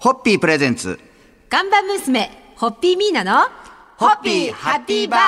[0.00, 0.98] ホッピープレゼンツ。
[1.50, 3.46] 看板娘、ホッピーミーナの、
[3.98, 5.20] ホッピーハッピーバー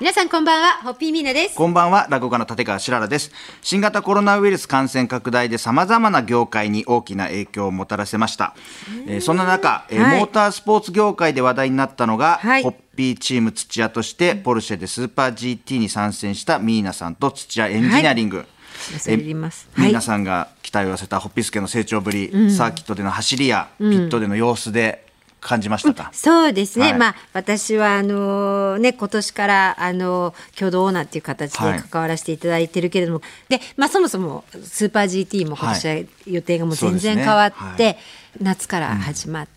[0.00, 1.54] 皆さんこんばんは、ホッピーミーナです。
[1.54, 3.30] こんばんは、落語家の立川しららです。
[3.60, 8.54] 新型コロナウイルス感染拡大で様々な業界に大きな影響をもたらせました。
[9.06, 18.38] えーそんな中、えーはいモータースポーツ業界で話題になったのが、はいホッピーチーム土屋として、ポルシェでスーパー GT に参戦したミーナさんと土屋エンジニアリング。
[18.38, 18.46] はい
[19.76, 25.04] 皆さんが期待を寄せたホッピースケの成長ぶり、サーキットでの走りや、ピットでの様子で
[25.40, 26.98] 感じましたか、そうですね、はい。
[26.98, 31.82] まあ私はあのね今年からあの共同オーナーっていう形はい。
[31.82, 37.98] で関わらせていただいてるけれども、でまあそもそもスーパー GT も今年は予定がもう全然変わって、そうですね。
[38.40, 39.48] 夏から始まっ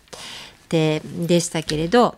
[0.67, 2.15] て、でしたけれど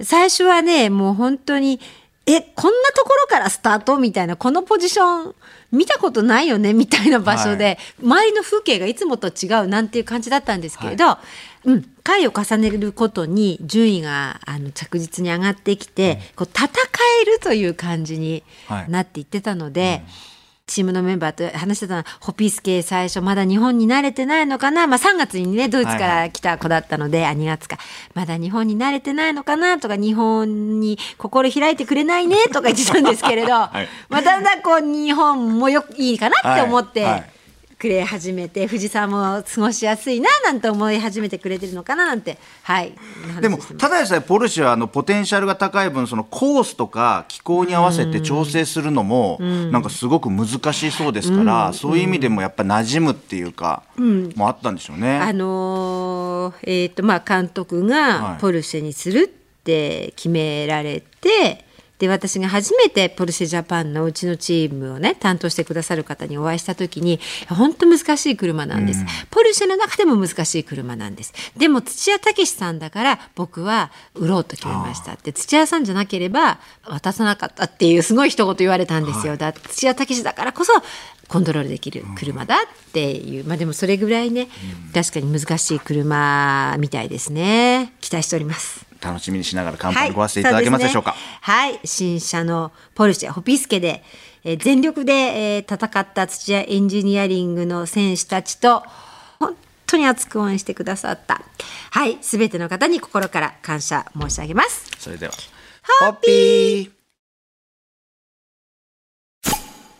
[0.00, 1.80] 最初はねもう本当に
[2.26, 5.34] えこんなところからスタートみたいなこのポジション
[5.70, 11.18] 見たことないよねみたいな場所で、周りの風景がいつもと違うなんていう感じだったんですけれど、
[11.64, 16.68] うん、回を重ねることに順位があの着実に上がってきて、こう戦
[17.22, 20.02] えるという感じにはいなっていってたので。
[20.66, 27.78] チームのメンバーと話してたのはホピスケ最初まだ日本に慣れてないのかな、まあ、3月にねドイツから来た子だったので、あ2月か。
[28.14, 29.78] まだ日本に慣れてないのかな？
[29.78, 32.36] とか日本に心開いてくれないね？
[32.48, 33.50] とか言ってたんですけれど、 い。
[33.52, 37.04] まあ、だんだんこう日本もよいいかなって思って。
[37.04, 37.35] はいはい
[37.78, 42.38] くれ始めて藤沢も過ごしやすいななんて思い始めてくれてるのかななんて。
[42.62, 42.94] はい。
[43.40, 53.82] でもただでさえポルシェはあのポテンシャルが高い分そのコースとか気候に合わせて調整するのもなんかすごく難しそうですから、そういう意味でもやっぱ馴染むっていうか、
[54.34, 55.18] もあったんでしょうね。
[55.18, 57.88] あのーえーとまあ、監督はい。
[57.88, 59.28] がポルシェにするっ
[59.64, 61.65] て決められて、
[61.98, 71.32] で私が初めてポルシェジャパンのうちのチームをね担当してくださる方にお会いした時に本当難しい車なんです、ポルシェの中でも難しい車なんです。
[71.56, 75.14] でも土屋武さんだから僕は売ろうと決めました。
[75.14, 80.72] って土屋さんじゃなければ渡さなかったっていうすごい一言言われたんですよ、だ土屋武だからこそ
[81.28, 82.58] コントロールできる車だっ
[82.92, 84.48] ていう、まあでもそれぐらいね、
[84.94, 87.92] 確かに難しい車みたいですね。
[88.00, 91.14] 期待しております楽しみにしながら乾杯にごわせていただけますでしょうか？
[91.40, 91.78] はい、ね。
[91.78, 91.86] はい。
[91.86, 94.02] 新車のポルシェホピスケで、
[94.44, 98.82] えー全力で、えー戦った土屋エンジニアリングの選手たちと
[99.38, 99.56] 本
[99.86, 101.42] 当に熱く応援してくださった
[101.90, 102.18] はい。
[102.20, 104.90] すべての方に心から感謝申し上げます。
[104.98, 105.32] それでは
[106.00, 106.90] ホッピー！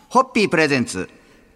[0.08, 1.08] ホッピープレゼンツ。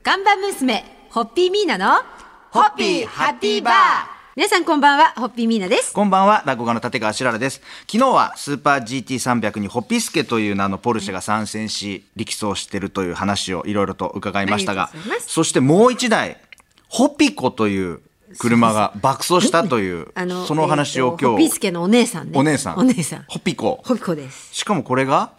[0.02, 2.02] 看板娘ホッピーミーナの
[2.50, 5.92] ホッピーハッピーバー皆さんこんばんはホッピーミーナです。
[5.92, 7.60] こんばんは、落語家の立川しららです。
[7.86, 16.38] 昨日はスーパー GT300 にホピスケという名のポルシェが参戦し、力走しているという話をいろいろと伺いましたががそしてもう一台、
[16.88, 18.00] ホピコという
[18.38, 20.08] 車が爆走したという、
[20.48, 22.38] その話を今日、ピスケのお姉さんね。
[22.38, 23.24] お姉さん、お姉さん。
[23.28, 23.82] ホピコ。
[23.84, 24.54] ホピコです。
[24.54, 25.32] しかもこれが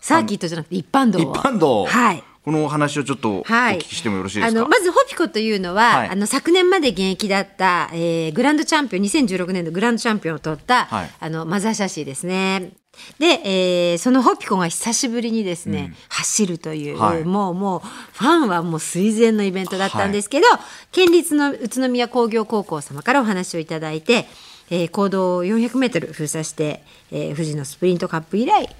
[0.00, 1.20] サーキットじゃなくて一般道を。
[1.20, 1.84] 一般道。
[1.84, 6.08] はいこのお話をちょっとおはい、聞きしてもよろしいですか、あのまずホピコというのは、はい。
[6.08, 11.10] あの昨年まで現役だった、えーグランドチャンピオン2016年のグランドチャンピオンを取った、はい。
[11.20, 12.70] あのマザーシャシーですね。
[13.18, 17.24] で、えーそのホピコが久しぶりにですね、走るという、はい。
[17.24, 20.46] もうもうファンはもう垂涎のイベントだったんですけど、
[20.90, 24.24] 県立の宇都宮工業高校様からお話をいただいて、
[24.70, 26.82] えー、行動を400メートル封鎖して、
[27.12, 28.74] えー富士のスプリントカップ以来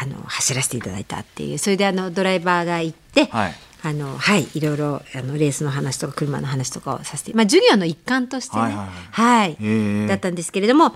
[0.00, 3.54] あの走らせていただいたっていうそれであのドライバーが行って、はい。
[3.80, 9.50] あのはいいろいろあのレースの話とか車の話とかをさせてまあ授業の一環としてねはいはいはい。
[9.52, 10.06] へえ。
[10.08, 10.92] だったんですけれども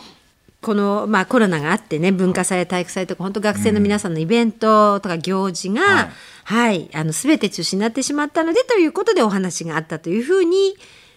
[0.62, 6.10] この、まあ、コロナがあってね文化祭体育祭とか本当学生の皆さんのイベントとか行事が、
[6.44, 10.74] はいあの全て中止になってしまったのでということでお話があったというふうに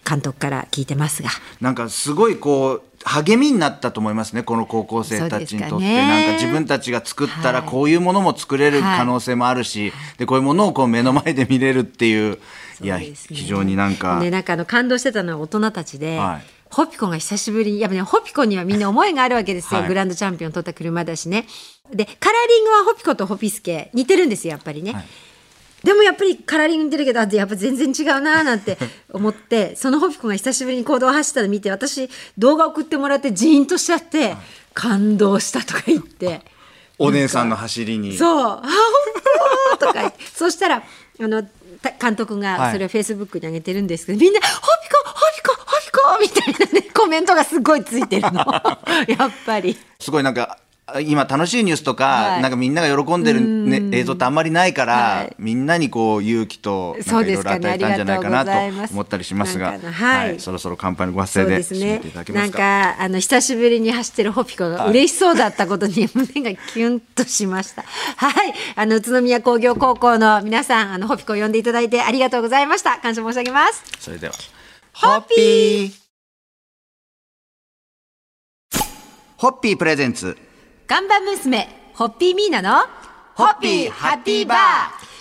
[0.08, 1.30] 監督から聞いてますが。
[1.60, 7.68] なんかすごいこう励みになったと思いますねこの高校生たちにとって、ねなんか自分たちが作ったらはい。
[7.68, 12.38] こういうものも作れる可能性もあるし、でこういうものをこう目の前で見れるっていう
[12.82, 16.46] いや非常になんか、ね、なんかあの感動してたのは大人たちで、はい。
[16.68, 19.88] ホピコが久しぶりにやっぱねホピコにはみんな思いがあるわけですよ、はい。
[19.88, 21.46] グランドチャンピオン取った車だしね。
[21.94, 25.04] でカラーリングはホピコとホピスケ似てるんですよやっぱりね、はい
[25.86, 28.76] でもやっぱりカラーリング似てるけどあやっぱ全然違うなーなんて
[29.12, 34.36] 思ってそのホピコが久しぶりに行動を走ったの見て私動画送ってもらってジーンとしちゃって、
[34.74, 36.42] 感動したとか言って。
[36.98, 41.42] お姉さんの走りにそう、あ、本当とか言って、 そしたら、あの、
[41.80, 48.44] た監督はいがそれをフェイスブックに上げてるんですけど、みんな、ホピコ、ホピコ、ホピコみたいなね、コメントがすごいついてるの。
[49.08, 49.76] やっぱり。
[50.00, 50.58] すごいなんか
[51.02, 52.42] 今楽しいニュースとか、はい。
[52.42, 55.34] なんかみんなが喜んでる、ね、映像ってあんまりないから、はい。
[55.36, 58.88] みんなにこう勇気となんそうかいろいろ与えたんじゃないかなありがとうございます。
[58.90, 60.38] と思ったりしますが、なんかはい。
[60.38, 61.80] そろそろ乾杯のご発そう声でですね。
[61.80, 62.50] 締めていただけまなん。
[62.52, 67.82] かあの久しぶりに走ってるホピコが嬉しそうだったことに胸がキュンとしました。
[67.82, 73.00] はい、あの宇都宮工業高校の皆さん、あのホピコを呼んでいただいてありがとうございました。
[73.00, 73.82] 感謝申し上げます。
[73.98, 74.34] それでは、
[74.92, 75.92] ホッピー。
[79.36, 80.38] ホッピープレゼンツ
[80.88, 82.86] 看板娘、ホッピーミーナの
[83.34, 84.58] ホッピーハッピーバー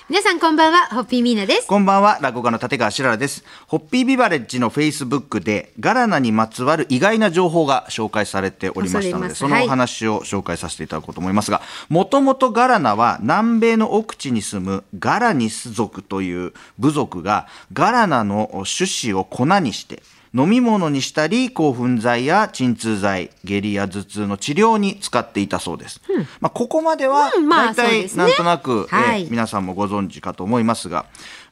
[0.07, 1.65] 皆さんこんばんは、ホッピーミーナです。
[1.65, 3.43] こんばんは、落語家の立川しららです。
[3.65, 20.03] ホッピービバレッジのフェイスブックで、ガラナにまつわる意外な情報が紹介されておりましたので、そのお話を紹介させていただこうと思いますが、もともとガラナは南米の奥地に住むガラニス族という部族が、ガラナの種子を粉にして、
[20.35, 26.01] 飲み物にしたり興奮剤や鎮痛剤下痢や頭痛の治療に使っていたそうです、
[26.41, 29.23] まあ、ここまでは大体なんとなく、はい。
[29.23, 31.05] えー皆さんもご存知かと思いますが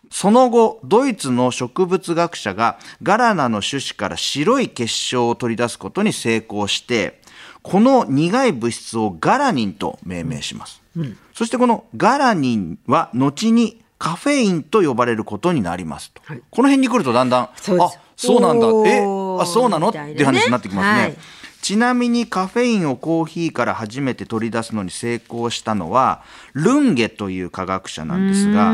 [0.09, 7.21] その後ドイツの植物学者がガラナの種子から白い結晶を取り出すことに成功して
[7.62, 10.81] この苦い物質をガラニンと命名します、
[11.33, 16.21] そしてこのガラニンは後にカフェインと呼ばれることになりますと、
[16.51, 17.50] この辺に来るとだんだんあ
[18.17, 18.67] そうなんだ。
[18.85, 20.11] えあそうなの、ね。
[20.11, 21.17] っていう話になってきますね、はい。
[21.61, 26.21] ちなみにカフェインをコーヒーから初めて取り出すのに成功したのは
[26.51, 28.73] ルンゲという科学者なんですが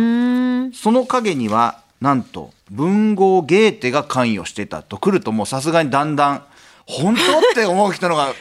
[0.74, 4.98] その陰にはなんと文豪ゲーテが関与していたと。
[4.98, 6.44] 来るともうさすがにだんだん
[6.90, 7.22] 本当？
[7.22, 8.34] って思う人のが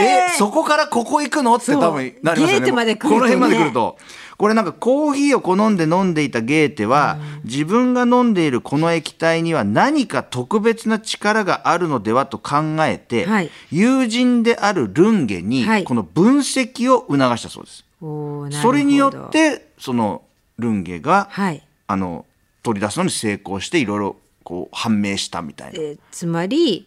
[0.00, 1.56] えそこからここ行くの？
[1.56, 2.84] って多分なりますよね。
[2.84, 2.96] ね。
[2.96, 3.98] この辺まで来ると。
[4.38, 13.50] これなんかコーヒーを好んで飲んでいたゲーテは、自分が飲んでいるこの液体には何か特別な力があるのではと考えて、はい。
[13.70, 15.84] 友人であるルンゲにはい。
[15.84, 17.84] この分析を促したそうです。
[18.00, 18.62] おーなるほど。
[18.62, 20.22] それによってその
[20.58, 21.62] ルンゲが、はい。
[21.86, 22.24] あの
[22.64, 25.78] 取り出すのに成功していろいろこう判明したみたいな。
[25.80, 26.86] えーつまり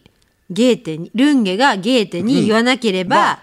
[0.50, 3.38] ゲーテにルンゲがゲーテに言わなければ、ま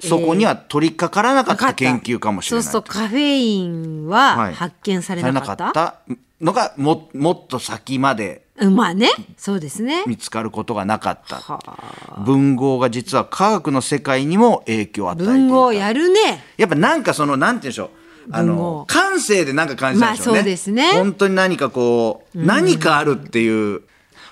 [0.00, 2.62] そこには取り掛からなかっなかったた研究かもしれない。
[2.62, 4.54] そうするとカフェインははい。
[4.54, 5.94] 発見されなかった,、た
[6.40, 9.10] のがももっと先までうんまあね。
[9.36, 10.04] そうですね。
[10.06, 11.36] 見つかることがなかった。
[11.36, 15.32] は文豪が実は科学の世界にも影響を与えていた。
[15.32, 16.44] 文豪やるね。
[16.56, 17.88] やっぱなんかそのなんて言うんでしょう。
[18.32, 18.62] あ文豪。
[18.62, 20.90] の感性でなんか感じたんでしょうね,、まあそうですね。
[20.92, 23.82] 本当に何かこう、何かあるっていう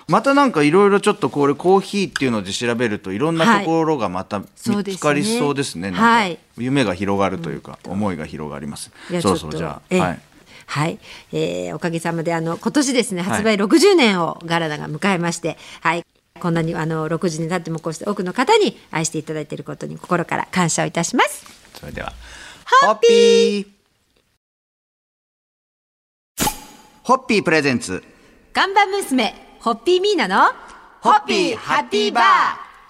[0.09, 4.45] またなんかいろいろちょっとこれコーヒーっていうので調べるといろんなところがまた見
[4.85, 8.89] つかりそうですね,、なんかはい夢が広がるというか、思いが広がります。
[9.09, 10.01] そろちょっとそろじゃええ。
[10.01, 10.19] あはい。
[10.69, 10.99] はい、
[11.31, 16.05] えーおかげさまであの今年ですね発売60年をガラダが迎えまして、はい、
[16.39, 21.45] こんなにあの6時になってもこうして多くの方に愛していただいていることに心から感謝をいたします。
[21.79, 22.13] それでは
[22.85, 23.67] ホッピー。
[27.03, 27.43] ホッピー。
[27.43, 28.03] プレゼンツ。
[28.53, 30.45] 看板娘ホッピーミーナの
[31.01, 32.23] ホッピーハッピーバー。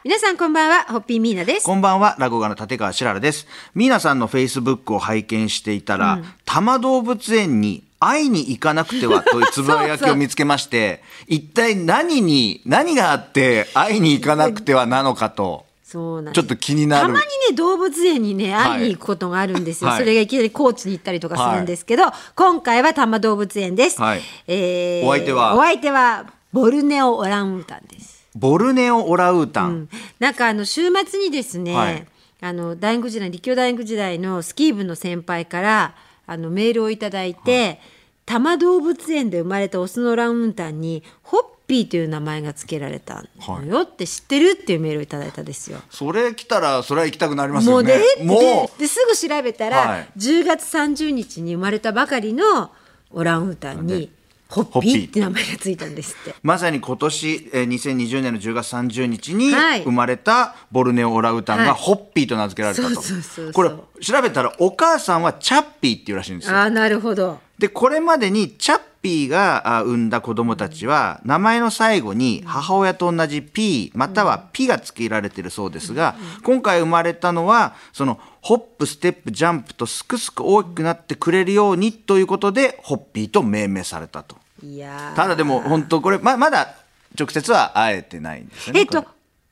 [0.04, 1.66] 皆さんこんばんはホッピーミーナです。
[1.66, 3.48] こんばんは、落語家の立川しららです。
[3.74, 17.08] ミーナさんのフェイスブックを拝見していたら、多摩動物園に会いに行かなくてはという つぶやきを見つけまして、一体何に、何があって会いに行かなくてはなのかと、そうなんちょっと気になる。
[17.08, 20.00] たまにね動物園にね会いに行くことがあるんですよ、はい。
[20.02, 22.04] それがいきなり高知に行ったりとかするんですけど、
[22.36, 24.22] 今回は多摩動物園です、はい。
[24.46, 25.56] えーお相手は？
[25.56, 28.26] お相手はボルネオオランウータンです。
[28.36, 29.90] ボルネオオラウータン。
[30.18, 32.08] なんかあの週末にですね、はい。
[32.42, 35.96] あの大学時代立教大学時代のスキー部の先輩から
[36.26, 37.80] あのメールをいただいて、
[38.26, 45.78] 多摩動物園で生まれたオスのオランウータンにホッピーという名前が付けられたのよって知ってるっていうメールをいただいたんですよ。
[45.92, 48.24] それ来たら、それは行きたくなりますよもうでね。
[48.26, 50.10] もでですぐ調べたら、はい。
[50.18, 52.72] 10月30日に生まれたばかりの
[53.12, 54.10] オランウータンに
[54.50, 56.36] ホッピーって名前がついたんですって。
[56.42, 63.54] まさに今年、えー2020年の10月30日にはい生まれたボルネオオラウータンはいがホッピーと名付けられたと。
[63.54, 63.70] これ
[64.02, 66.58] 調べたらお母さんはチャッピーっていうらしいんですよ。
[66.58, 67.40] ああなるほど。
[67.60, 84.36] で、これまでにチャッピーがあ産んだ子供たちは、名前の最後に母親と同じ P またはピが付けられているそうですが、今回生まれたのは、そのホップ、ステップ、ジャンプとすくすく大きくなってくれるようにということで、ホッピーと命名されたと。
[84.64, 86.76] いやーただでも本当これままだ
[87.18, 88.80] 直接は会えてないんですよね。
[88.82, 89.10] えっとこ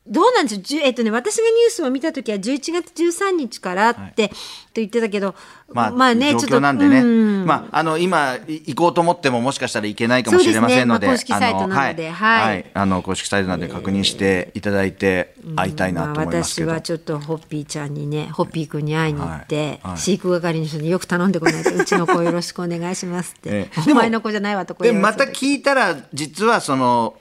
[0.08, 0.82] どうなんでしょう？
[0.82, 4.36] えっとね私がニュースを見た時は11月13日からって、と
[4.76, 5.34] 言ってたけど
[5.74, 7.46] まあ、ね状ちょっと況なんでね、うん。
[7.46, 12.54] まあ、あの今い行こうと思ってももしかしたらいけないかもしれませんので公式サイトなのであはい。
[12.54, 12.72] はい。
[12.74, 19.80] あの公式サイトなので確認していただいて会いたいなと思います私はちょっとホッピーちゃんにねホッピーくんに会いに行って、はい。
[19.82, 19.98] はい。
[19.98, 23.92] 飼育係の人によく頼んでこないと うちの子よろしくお願いしますって、ええ。
[23.92, 27.16] お前の子じゃないわとこでまた聞いたら実はその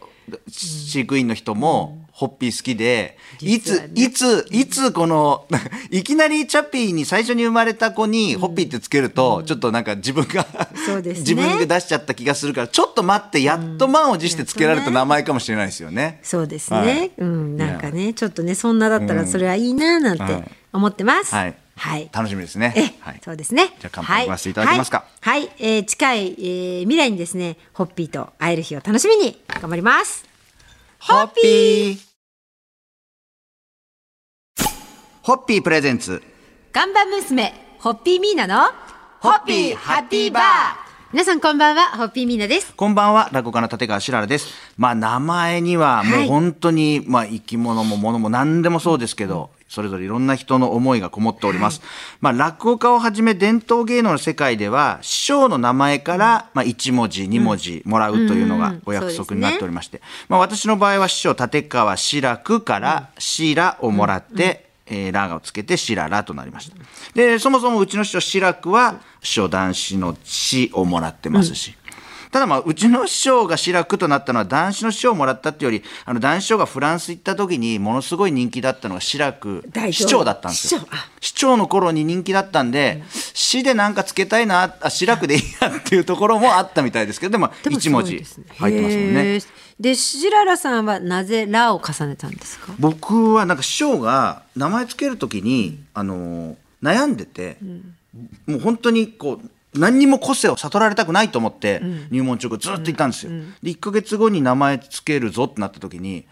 [0.49, 5.47] 飼育員の人もホッピー好きで、いついついつこの
[5.91, 10.47] いきなりチャッピーに最初に生まれた子にホッピーってつけると、ちょっとなんか自分が
[11.03, 16.21] 自分で出しちゃった気がするからちょっと待ってやっと満を持してつけられた名前かもしれないですよね。
[16.23, 22.73] そうですね、はいうんなんかねちょっとねそんなだったらそれはいいななんて思ってます、はい、はい楽しみですね。
[22.77, 23.75] え、はい、そうですね。
[23.81, 30.25] じゃあ乾杯はい行かせていただけますかはい、はいえー近い、えー未来にですね、ホッピーと会える日を楽しみに頑張ります。
[31.01, 31.99] ホッピー
[35.23, 36.23] ホッピープレゼンツ
[36.73, 38.71] 看板娘、ホッピーミーナの、
[39.21, 40.43] ホッピーハッピーバー
[41.13, 42.75] 皆さんこんばんは、ホッピーミーナです。
[42.75, 44.49] こんばんは、落語家の立川しららです。
[44.77, 51.83] まあ、名前にはもうはい本当に、まあ、生き物も物も何でもそうですけど、それぞれいろんな人の思いがこもっております。
[52.21, 66.77] まあ、落語家をはじめ伝統芸能の世界では、師匠の名前から、まあ、1文字、2文字もらうというのがお約束になっておりまして、まあ、私の場合は師匠立川志らくから、シラをもらって、えーラーをつけてシララとなりました。
[67.15, 71.75] で、そもそもうちの師匠志らくは、師匠男子の死をもらってますし、
[72.35, 79.63] ただまあ、うちの師匠が志らくとなったのは男子の師匠をもらったっていうより、あの男子師匠がフランス行った時にものすごい人気だったのが志らく
[79.93, 80.81] 市長だったんですよ。
[81.21, 89.41] 市長の頃に人気だったんで、市でなんかつけたいな、あ、志らくでいいやっていうところもあったみたいですけど、でも一文字入ってますもんね。
[89.79, 92.75] で、シララさんはなぜラを重ねたんですか？
[92.81, 97.57] 僕はなんか師匠が名前つけるときに、あのー悩んでて、
[98.47, 103.33] もう本当にこう何にも個性を悟られたくないと思って、入門直後ずっといたんですよ。
[103.63, 106.27] で1ヶ月後に名前つけるぞってなった時に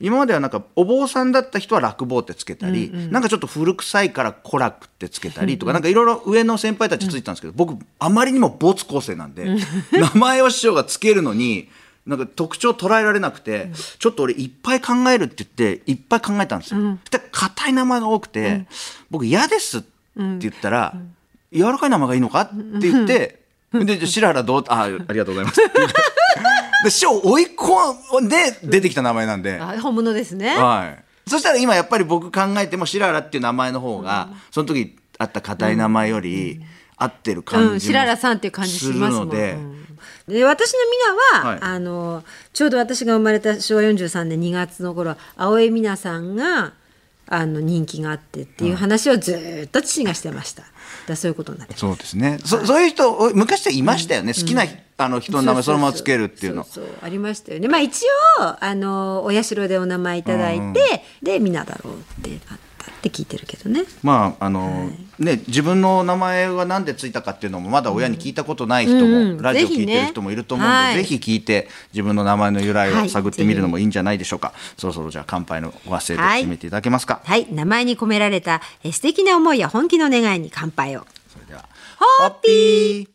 [0.00, 9.56] 今まではなんかお坊さんだった人は落坊ってつけたり、なんかちょっと古臭いから古楽ってつけたりとか、なんかいろいろ上の先輩たちついてたんですけど、僕あまりにも没個性なんで、
[9.92, 11.68] 名前を師匠がつけるのに
[12.04, 13.70] なんか特徴捉えられなくて、
[14.00, 16.80] ちょっと俺いっぱい考えるって言っていっぱい考えたんですよ。
[16.80, 18.66] そしたら硬い名前が多くて、
[19.08, 20.96] 僕嫌ですって言ったら、
[21.52, 22.48] 柔らかい名前がいいのかっ
[22.80, 23.42] て言って、
[23.72, 25.60] で、白原どう、あ、ありがとうございます。
[26.84, 29.58] で、師匠追い込んで出てきた名前なんで。
[29.60, 30.56] あ本物ですね。
[30.56, 31.30] はい。
[31.30, 36.60] そしたら今やっぱり僕考えても白原っていう名前の方が、その時あった硬い名前より
[36.96, 39.82] 合ってる感じもうん、白良さんっていう感じしますのでうん
[40.28, 40.78] で私の
[41.34, 46.74] 皆は、はいあのちょうど私が生まれた昭和43年2月の頃青江美奈さんが
[47.26, 50.64] あの人気があってっていう話をずーっと父がしてました。
[51.06, 52.38] だそういうことになってそうですね。
[52.44, 54.34] そそういう人、お昔はいましたよね。
[54.34, 54.64] 好きな、
[54.98, 56.64] あの人の名前そのままつけるっていうの。
[56.64, 57.68] そうありましたよね。
[57.68, 58.04] まあ一
[58.40, 62.71] 応あのお社でお名前いただいて、でみなだろうってなった
[63.02, 63.82] って聞いてるけどね。
[64.02, 69.42] まああの、ね自分の名前がなんでついたかっていうのもまだ親に聞いたことない人も、うんうん。
[69.42, 70.96] ラジオ聞いてる人もいると思うんで、はい。
[70.96, 73.06] ぜひ聞いて自分の名前の由来はい。
[73.06, 74.52] を探ってみるのもいいんじゃないでしょうか。
[74.78, 76.44] そろそろじゃあ乾杯のご発声ではい。
[76.44, 77.20] 締めていただけますか？
[77.24, 77.46] はい。
[77.52, 81.06] 名前に込められたえ素敵な思いや本気の願いに乾杯を。
[81.28, 81.64] それでは
[82.20, 83.11] ホッピー